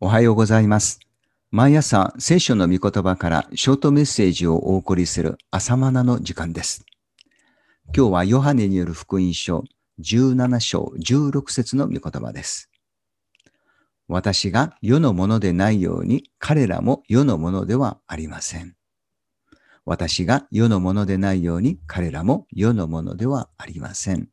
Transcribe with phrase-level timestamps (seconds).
[0.00, 1.00] おはようございます。
[1.50, 6.84] 毎朝、聖書の御言葉からショートメッセージをお送りする朝マナの時間です。
[7.92, 9.64] 今日はヨハネによる福音書
[10.00, 12.70] 17章16節の御言葉です。
[14.06, 18.76] 私が世のものでないように彼らも世のものではありません。
[19.84, 24.28] 私が世のものでないように彼らも世のものではありません。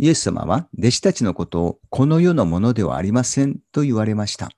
[0.00, 4.48] イエス様は弟子たちのことをこの世のものではありませんと言われました。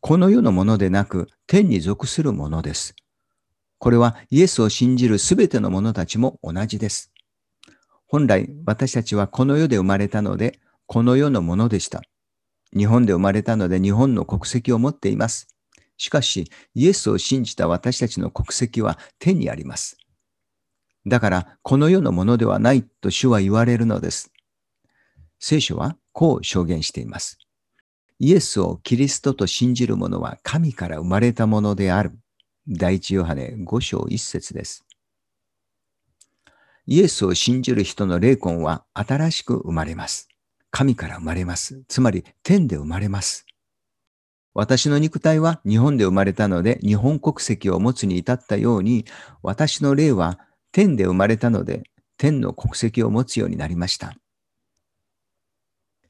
[0.00, 2.94] この世のものでなく天に属するものです。
[3.78, 7.10] これはイエスを信じるすべての者たちも同じです。
[8.06, 12.02] 本来私たちはこの世で生まれたのでこの世のものでした。
[12.76, 15.48] 日本で生まれたので日本の国籍を持っています。
[15.96, 19.96] しかしイエスを信じた私たちの国籍は天にあります。
[21.06, 24.33] だからこの世のものではないと主は言われるのです。
[25.46, 27.36] 聖書はこう証言しています。
[28.18, 32.18] イエスをキリストと信じる者は神から生まれたものである。
[32.66, 34.86] 第一ヨハネ5章1節です。
[36.86, 40.30] イエスを信じる人の霊魂は新しく生まれます。
[40.70, 41.84] 神から生まれます。
[41.88, 43.44] つまり天で生まれます。
[44.54, 49.04] 私の肉体は日本で生まれたので日本国籍を持つに至ったように
[49.42, 50.38] 私の霊は
[50.72, 51.82] 天で生まれたので
[52.16, 54.14] 天の国籍を持つようになりました。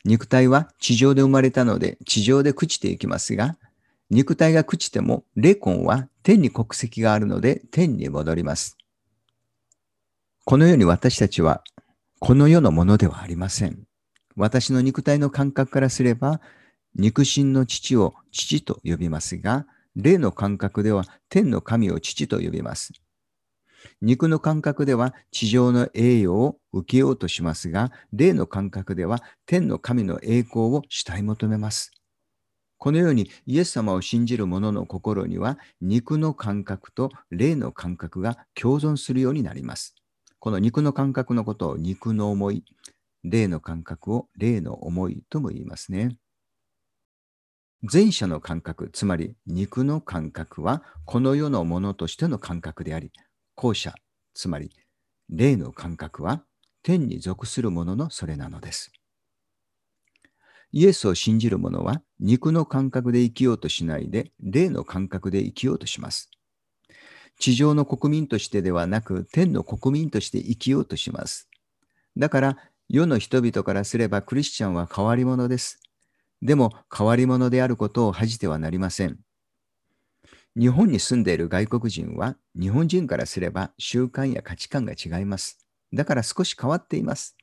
[0.05, 3.56] 肉体は地上で生まれたので地上で朽ちていきますが、
[4.10, 8.77] 肉体が朽ちても霊魂は天に国籍があるので天に戻ります。
[10.44, 11.62] このように私たちは
[12.20, 13.84] この世のものではありません。
[14.36, 16.41] 私の肉体の感覚からすれば、
[16.94, 19.66] 肉親の父を父と呼びますが、
[19.97, 22.92] 霊の感覚では天の神を父と呼びます。
[24.01, 31.93] 肉の感覚では地上の栄誉を受けようとしますが、霊の感覚では天の神の栄光を主体求めます。
[32.79, 39.94] このようにイエス様を信じる者の心には肉の感覚と霊の感覚が共存するようになります。
[40.39, 42.65] この肉の感覚のことを肉の思い、
[43.23, 46.19] 霊の感覚を霊の思いとも言いますね。
[47.91, 53.12] 前者の感覚、つまり肉の感覚はこの世のものとしての感覚であり、
[53.54, 53.94] 後者、
[54.34, 54.70] つまり
[55.28, 56.44] 霊の感覚は
[56.82, 58.92] 天に属するもののそれなのです。
[60.72, 66.31] イエスを信じる者は肉の感覚で生きようとしないで霊の感覚で生きようとします。
[67.38, 71.48] 地上の国民としてではなく天の国民として生きようとします。
[72.16, 75.81] だから世の人々からすればクリスチャンは変わり者です。
[76.43, 79.19] でも変わり者であることを恥じてはなりません。
[80.56, 85.66] 日本に住んでいる外国人は日本人からすれば習慣や価値観が違います。
[85.92, 87.37] だから少し変わっています。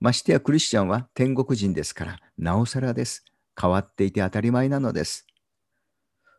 [0.00, 3.24] ましてやクリスチャンは天国人ですからなおさらです。
[3.60, 5.26] 変わっていて当たり前なのです。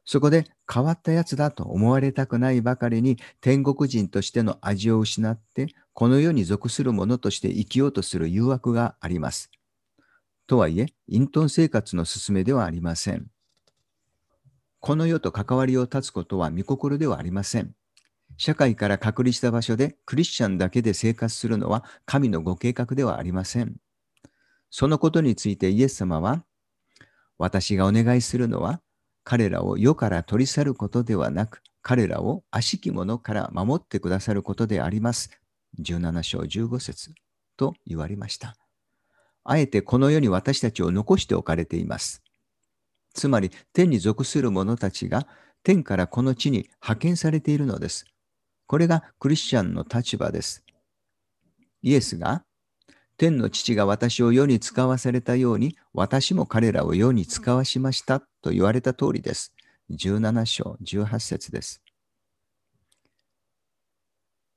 [0.06, 9.52] そこで変わったやつだと思われたくないばかりに天国人としての味を失ってこの世に属する者として生きようとする誘惑があります。
[10.48, 13.28] とはいえ、隠遁生活の勧めではありません。
[14.80, 17.74] この世と関わりを断つことは見心ではありません。
[18.38, 23.76] 社会から隔離した場所でクリスチャンだけで生活するのは神のご計画ではありません。
[24.70, 26.46] そのことについてイエス様は、
[27.38, 28.82] 私がお願いするのは、
[29.24, 35.32] 彼らを世から取り去ることではなく、彼らを悪しき者から守ってくださることであります。
[35.80, 37.14] 17章15節
[37.58, 38.56] と言われました。
[39.44, 42.22] あえてこの世に私たちを残しておかれています。
[43.14, 45.28] つまり天に属する者たちが
[45.64, 48.06] 天からこの地に派遣されているのです。
[48.68, 50.64] これがクリスチャンの立場です。
[51.82, 52.44] イエスが
[53.18, 59.54] 天の父が私を世に使わされたように私も彼らを世に使わしましたと言われた通りです。
[59.92, 61.82] 17章18節です。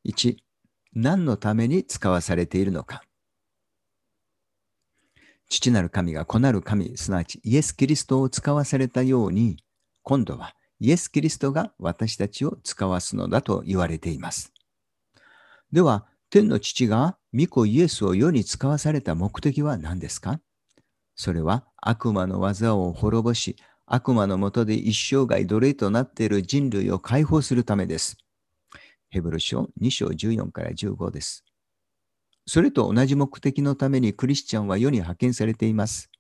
[0.04, 0.36] 1.
[0.94, 3.02] 何のために使わされているのか。
[5.52, 9.58] 父なる神が子なる神、すなわちイエス・キリストを使わされたように、
[10.02, 14.50] 今度はイエス・キリストが私たちを使わすのだと言われています。
[15.70, 20.40] では、天の父が御子イエスを世に使わされた目的は何ですか？
[21.16, 28.16] それは悪魔の技を滅ぼし、悪魔のもとで一生涯奴隷となっている人類を解放するためです。
[29.10, 31.44] ヘブル書2章14から15です。
[32.46, 36.10] それと同じ目的のためにクリスチャンは世に派遣されています。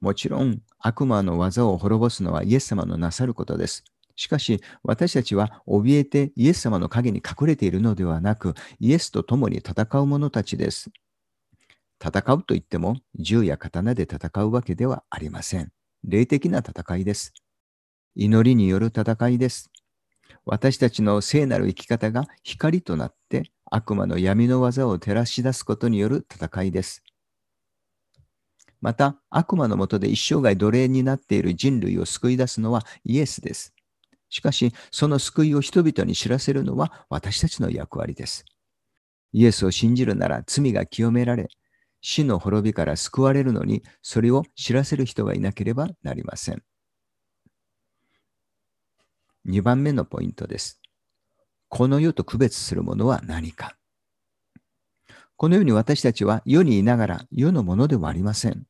[0.00, 3.84] もちろん悪魔の技を滅ぼすのはイエス様のなさることです。
[4.16, 10.90] しかし私たちは怯えてイエス様の陰に隠れているのではなくイエスと共に戦う者たちです。
[12.04, 15.72] 戦うといっても銃や刀で戦うわけではありません。
[16.04, 17.32] 霊的な戦いです。
[18.14, 19.70] 祈りによる戦いです。
[20.44, 27.02] 私たちの聖なる生き方が光となって悪魔の闇の技を照らし出すことによる戦いです。
[28.80, 33.74] また、悪魔のもとで一生涯奴隷になっている人類を救い出すのはイエスです。
[34.28, 38.44] しかし、その救いを人々に知らせるのは私たちの役割です。
[39.32, 41.48] イエスを信じるなら罪が清められ、
[42.02, 46.62] 死の滅びから救われるのに、それを知らせる人がいなければなりません。
[49.46, 50.83] 2番目のポイントです。
[51.76, 53.76] この世と区別するものは何か。
[55.34, 58.62] このように私たちは世にいながら世のものではありません。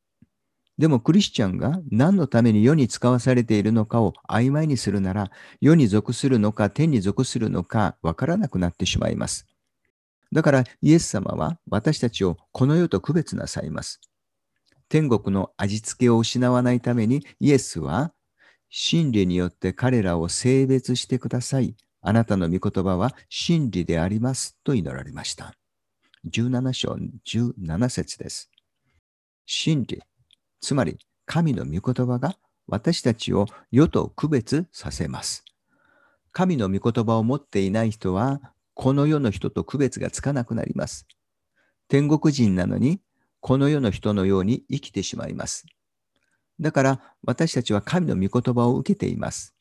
[0.79, 5.29] でもクリスチャンが何のために世に使わされているのかを曖昧にするなら、
[5.61, 9.45] 世に属するのか天に属するのかわからなくなってしまいます。
[10.31, 14.01] だからイエス様は私たちをこの世と区別なさいます。
[14.89, 18.13] 天国の味付けを失わないためにイエスは
[18.71, 21.75] 真理によって彼らを性別してください。
[22.07, 25.55] あなたの御言葉は真理でありますと祈られました。
[26.29, 28.51] 17章17節です。
[29.47, 30.03] 真理、
[30.61, 32.37] つまり神の御言葉が
[32.67, 35.43] 私たちを世と区別させます。
[36.31, 38.39] 神の御言葉を持っていない人は、
[38.75, 41.07] この世の人と区別がつかなくなります。
[41.87, 43.01] 天国人なのに、
[43.39, 45.65] この世の人のように生きてしまいます。
[46.59, 49.55] だから私たちは神の御言葉を受けています。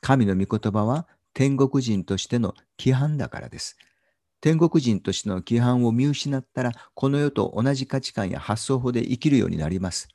[0.00, 3.76] 神の御言葉は天国人としての規範だからです。
[4.40, 10.08] 天国人としての規範を見失ったら、この世と同じ価値観や発想法で生きるようになります。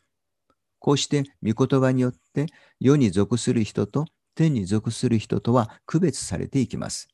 [0.80, 2.48] こうして御言葉によって
[2.80, 7.10] 世に属する人と天に属する人とは区別されていきます。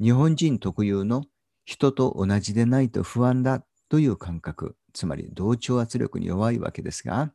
[0.00, 1.24] 日本人特有の
[1.66, 7.32] 人と同じでないと不安だという感覚、つまり同調圧力に弱いわけですが、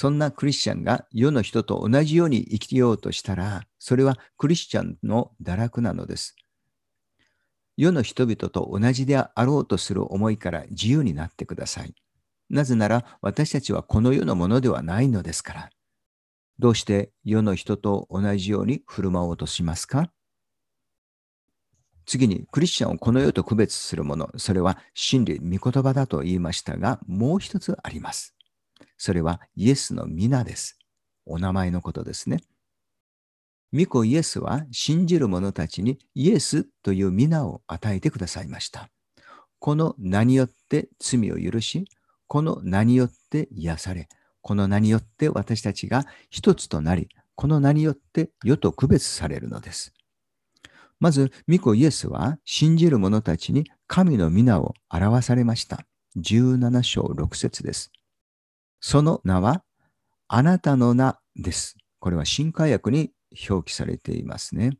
[0.00, 6.36] そんなクリスチャンが世の人と同じように生きようとしたら、それはクリスチャンの堕落なのです。
[7.76, 11.96] 世の人々と同じであろうとする思いから自由になってください。
[12.48, 15.70] なぜなら私たちはこの世のものではないのですから。
[16.60, 20.12] どうして世の人と同じように振る舞おうとしますか？
[22.06, 28.36] 次に、クリスチャンをこの世と区別するもの、それは真理、御言葉だと言いましたが、もう一つあります。
[28.98, 30.78] それはイエスの皆です。
[31.24, 32.40] お名前のことですね。
[33.72, 38.90] 御子イエスは信じる者たちにイエスという皆を与えてくださいました。
[39.60, 41.84] この名によって罪を許し、
[42.26, 44.08] この名によって癒され、
[44.42, 49.92] この名によって私たちが一つとなり、この名によって世と区別されるのです。
[50.98, 55.84] まず、御子イエスは信じる者たちに神の皆を表されました。
[56.16, 57.92] 17章6節です。
[58.80, 59.62] その名は、
[60.28, 61.76] あなたの名です。
[62.00, 63.10] これは新海訳に
[63.48, 64.78] 表記されていますね。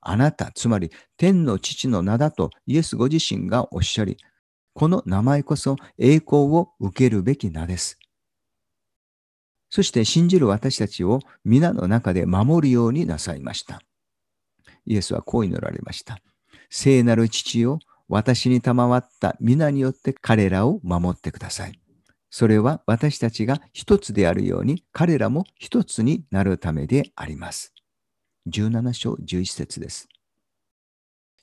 [0.00, 4.16] あなた、つまり天の父の名だとイエスご自身がおっしゃり、
[4.74, 7.98] この名前こそ栄光を受けるべき名です。
[9.68, 13.80] そして信じる私たちを皆の中で守るようになさいました。
[14.86, 16.18] イエスはこう祈られました。
[16.70, 17.78] 聖なる父よ、
[18.08, 21.80] 私に賜った皆によって彼らを守ってください。
[22.38, 27.72] それは私たちが一つであるように彼らも一つになるためであります。
[28.50, 30.06] 17章11節です。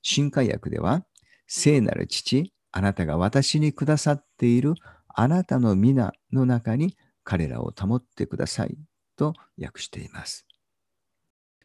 [0.03, 1.03] 新海訳では、
[1.47, 4.75] 聖なる父、あなたが私にくださっている
[5.07, 8.77] あなたの皆の中に彼らを保ってください
[9.17, 10.45] と訳しています。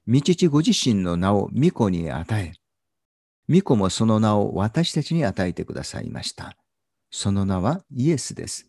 [0.09, 2.55] 御父ご自身の名を御子に与え、
[3.55, 6.57] 御子もその名を私たちに与えてくださいました。
[7.11, 8.67] その名はイエスです。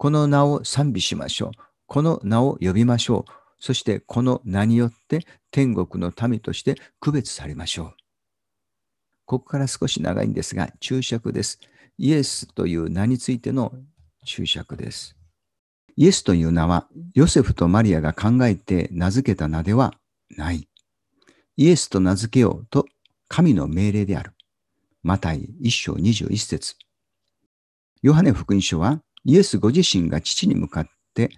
[0.00, 1.50] この名を賛美しましょう。
[1.86, 3.32] この名を呼びましょう。
[3.58, 7.94] そしてこの名によって天国の民として区別されましょう。
[9.26, 11.60] ここから少し長いんですが、注釈です。
[11.98, 13.74] イエスという名についての
[14.24, 15.16] 注釈です。
[15.96, 19.92] イエスという名は、ヨセフとマリアが考えて名付けた名では
[20.30, 20.66] ない。
[21.58, 22.86] イエスと名付けようと
[23.28, 24.32] 神の命令である。
[25.02, 26.76] マタイ1章21節
[28.00, 31.30] ヨハネ福音書は、イエスご自身が父に向かって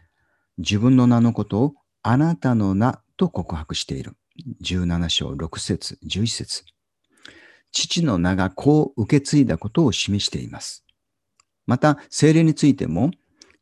[0.58, 4.12] 自分の名のことをあなたの名と告白している。
[4.62, 6.64] 17章6節11節
[7.70, 10.84] 父の名がこう受け継いだことを示しています。
[11.66, 13.10] また、精霊についても、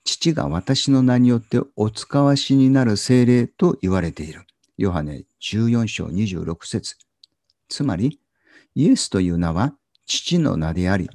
[0.05, 4.47] 父が私の名によってお使わしになる精霊と言われている。
[4.79, 6.97] ヨハネ14章26節
[7.69, 8.21] つまり、
[8.75, 9.75] イエスという名は
[10.07, 11.09] 父の名であり、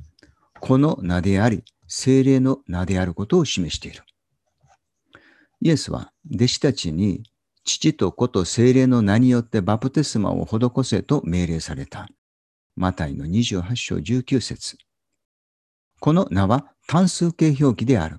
[0.59, 4.03] この名であり、精霊の名であることを示している。
[5.61, 7.23] イエスは弟子たちに
[7.63, 12.07] 父と子と精霊の名によってバプテスマを施せと命令された。
[12.75, 14.77] マタイの28章19節
[15.99, 18.17] この名は単数形表記である。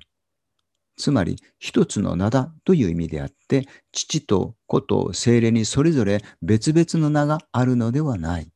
[0.97, 8.51] つまり一つの名だという意味であって、父と子と精霊にそれぞれ別々の名があるのではない。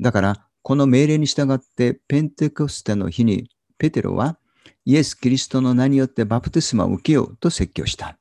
[0.00, 3.48] だから、この命令に従ってペンテコステの日に
[3.82, 4.38] ペテロは
[4.84, 8.16] イエス・キリストの名によってバプテスマを受けようと説教した。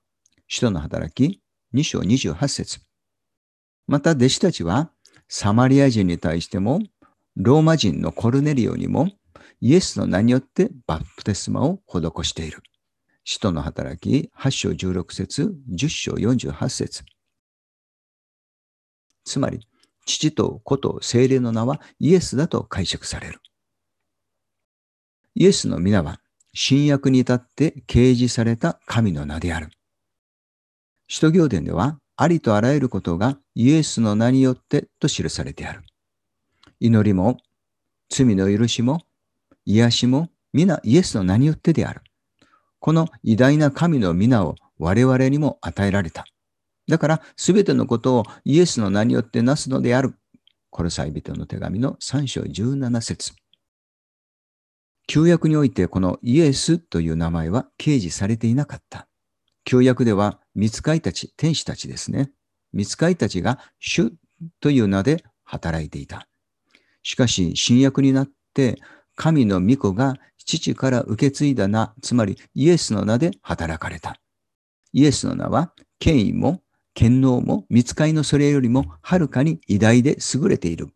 [0.47, 1.39] 使徒の働き
[1.75, 2.79] 2章28節
[3.85, 4.89] また弟子たちは
[5.27, 6.79] サマリア人に対しても
[7.35, 9.11] ローマ人のコルネリオにも
[9.59, 12.63] イエスの名によってバプテスマを施している。
[13.23, 17.03] 使徒の働き8章16節10章48節
[19.25, 19.67] つまり、
[20.07, 23.41] 父と子と精霊の名はイエスだと解釈される。
[25.33, 26.19] イエスの皆は
[26.53, 29.69] 新約に至って掲示された神の名である。
[31.07, 35.81] 使徒行伝では、ありとあらゆることがイエスの名によってと記されてある。
[36.79, 37.38] 祈りも、
[38.09, 39.01] 罪の許しも、
[39.65, 42.01] 癒しも、皆イエスの名によってである。
[42.79, 46.25] この偉大な神の皆を我々にも与えられた。
[46.88, 50.15] だから、すべてのことをイエスの名によってなすのである。
[50.69, 53.33] コロサイ人の手紙の3章17節
[55.08, 59.08] 旧約においてこのイエスという名前は掲示されていなかった。
[59.63, 62.31] 旧約では、見つかいたち、天使たちですね。
[62.74, 64.12] 見つかいたちが主
[64.60, 66.27] という名で働いていた。
[67.03, 68.81] しかし、新約になって、
[69.15, 74.20] 神の御子が父から受け継いだ名、つまりイエスの名で働かれた。
[74.93, 76.62] イエスの名は、権威も、
[76.93, 80.89] 権能も、見つかいのそれよりもはるかに偉大で優れている。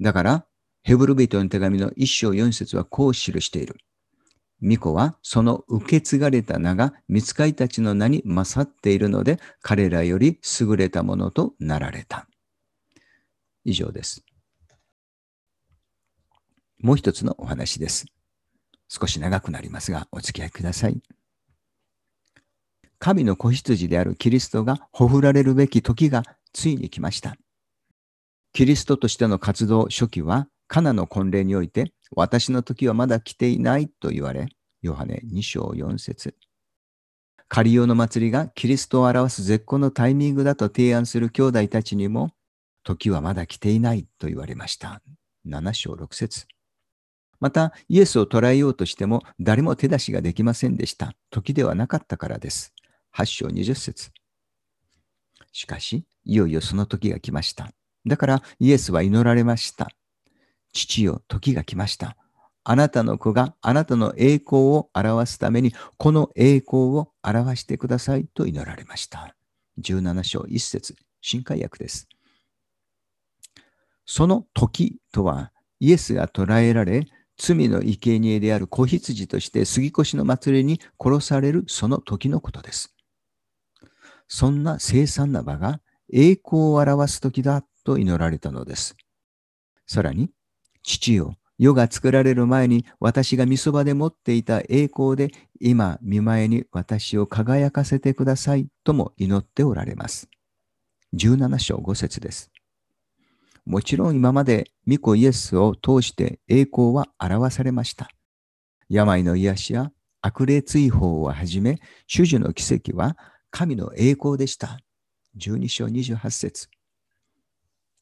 [0.00, 0.46] だから、
[0.88, 3.76] ヘブルビトの手紙の一章四節はこう記している。
[4.62, 12.26] 巫女はその受け継がれた名が見つかいたちの名に勝っているので、彼らより優れたものとなられた。
[13.66, 14.24] 以上です。
[16.78, 18.06] もう一つのお話です。
[18.88, 21.02] 少し長くなりますが、お付き合いください。
[22.98, 26.22] 神の子羊であるキリストがほふられるべき時が
[26.54, 27.36] ついに来ました。
[28.54, 34.48] キリストとしての活動初期は、カナの婚礼において、私の時はまだ来ていないと言われ、
[34.82, 36.34] ヨハネ2章4節
[37.48, 42.30] カリオの祭りがキリストを表す絶好のタイミングだと提案する兄弟たちにも、
[42.84, 45.00] 時はまだ来ていないと言われました。
[45.46, 46.46] 7章6節
[47.40, 51.14] また、イエスを捕らえようとしても誰も手出しができませんでした。
[51.30, 52.74] 時ではなかったからです。
[53.16, 54.10] 8章20節
[55.52, 57.70] しかし、いよいよその時が来ました。
[58.06, 59.88] だからイエスは祈られました。
[60.72, 62.16] 父よ、時が来ました。
[62.64, 69.34] あなたの子があなたの栄光を表すために、この栄光を表してくださいと祈られました。
[69.80, 72.08] 17章1節新海訳です。
[74.04, 77.06] その時とは、イエスが捕らえられ、
[77.38, 82.94] 罪の生贄である子羊として杉越の祭りに殺されるその時のことです。
[84.26, 85.80] そんな凄惨な場が
[86.12, 88.96] 栄光を表す時だと祈られたのです。
[89.86, 90.30] さらに、
[90.82, 100.28] 父よ、世が作られる前に私が御そばで持っていた栄光で今見前に私を輝かせてくださいとも祈っておられます。
[101.14, 102.50] 17章5節です。
[103.66, 108.08] もちろん今まで御子イエスを通して栄光は表されました。
[108.88, 109.90] 病の癒しや
[110.22, 113.16] 悪霊追放をはじめ、主樹の奇跡は
[113.50, 114.78] 神の栄光でした。
[115.36, 116.68] 12章28節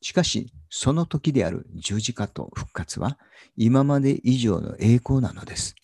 [0.00, 3.18] しかし、その時である十字架と復活は、
[3.56, 5.74] 今まで以上の栄光なのです。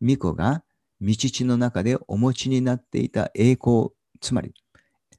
[0.00, 0.64] 巫女が
[1.00, 3.88] 道地の中でお持ちになっていた栄光、
[4.20, 4.54] つまり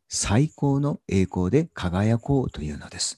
[0.08, 3.18] 最高の栄光で輝こうというのです。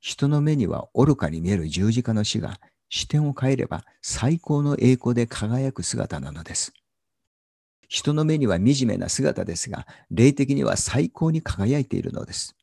[0.00, 6.72] 人の目には愚かに見える十字架の死が視点を変えれば最高の栄光で輝く姿なのです。
[7.88, 12.56] 人の目には惨めな姿ですが、霊的には最高に輝いているのです。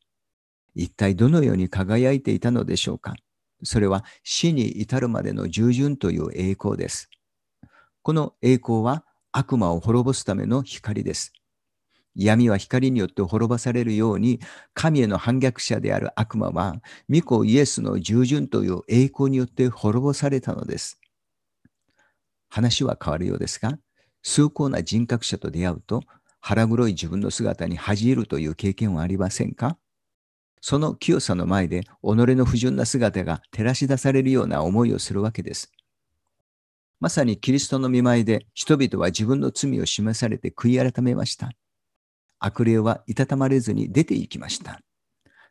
[0.74, 3.14] 一体どのように輝いていたのでしょうか？
[3.62, 7.10] それは死に至るまでの従順という栄光です。
[8.02, 11.32] この栄光は悪魔を滅ぼすための光です。
[12.16, 14.40] 闇は光によって滅ぼされるように、
[14.74, 20.98] 神への反逆者である悪魔は、御子イエスの従順という栄光によって滅ぼされたのです。
[22.48, 23.78] 話は変わるようですが、
[24.22, 26.02] 崇高な人格者と出会うと、
[26.40, 29.78] 腹黒い自分の姿に恥じるという経験はありませんか？
[30.60, 35.72] その清さの前で己の不純な姿が照らし出されるような思いをするわけです。
[37.00, 41.50] まさにキリストの見舞いで人々は自分の罪を示されて悔い改めました。
[42.38, 44.80] 悪霊はいたたまれずに出て行きました。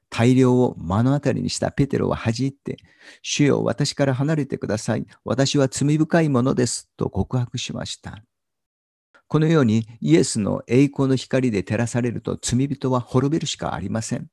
[0.10, 2.78] 大量を目の当たりにしたペテロは恥じって、
[3.22, 5.06] 主よ私から離れてください。
[5.24, 6.90] 私は罪深いものです。
[6.98, 8.24] と告白しました。
[9.28, 14.28] このようにイエスの栄光の光で照らされると罪人は滅びるしかありません。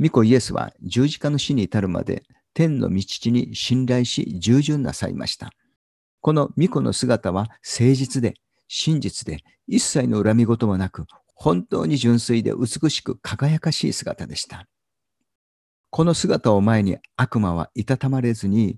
[0.00, 2.22] 御子イエスは十字架の死に至るまで
[2.54, 5.50] 天の道に信頼し従順なさいました。
[6.20, 8.34] この御子の姿は誠実で
[8.68, 14.66] 真実で一切の恨み事もなく本当に純粋で美しく輝かしい姿でした。
[15.90, 18.76] この姿を前に悪魔はいたたまれずに、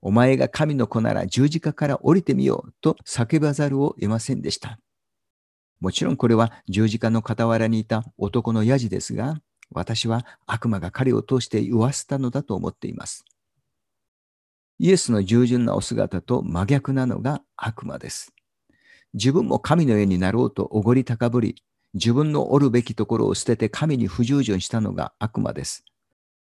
[0.00, 4.78] お前が神の子なら十字架から降りてみようと叫ばざるを得ませんでした。
[5.80, 13.24] もちろんこれは十字架の傍らにいた男のヤジですが、私は悪魔が彼を通して言わせたのだと思っています。
[14.78, 18.32] イエスの従順なお姿と真逆なのが悪魔です。
[19.14, 21.62] 自分も神のようになろうとおごり高ぶり、
[21.94, 25.84] 自分のおるべきところを捨てて神に不従順したのが悪魔です。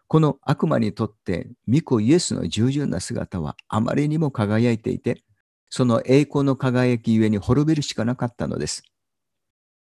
[0.06, 5.22] この悪魔にとって、御子イエスの従順な姿はあまりにも輝いていて、
[5.68, 8.84] その栄光の輝きゆえに滅びるしかなかったのです。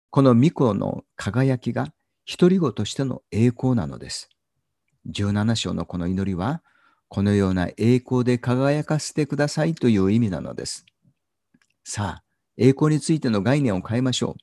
[0.10, 1.92] この御子の輝きが
[2.27, 4.29] 独り子としての栄光なのです。
[5.10, 6.63] 17章のこの祈りは、
[7.08, 10.86] このような栄光で輝かせてくださいという意味なのです。
[11.84, 12.24] さあ、
[12.58, 14.41] 栄光についての概念を変えましょう。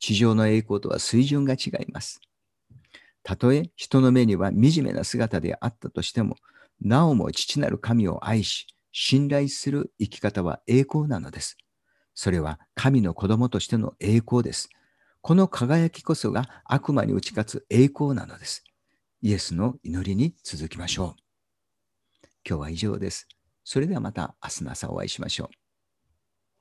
[0.00, 2.20] 地上の栄光とは水準が違います。
[3.22, 6.36] たとえ人の目には惨めな姿であったとしても、
[6.80, 11.56] なおも父なる神を愛し、信頼する生き方は栄光なのです。
[12.14, 14.68] それは神の子供としての栄光です。
[15.26, 18.62] この輝きこそが悪魔に打ち勝つ栄光なのです。
[19.22, 21.22] イエスの祈りに続きましょう。
[22.46, 23.26] 今日は以上です。
[23.64, 25.63] それではまた明日の朝お会いしましょう。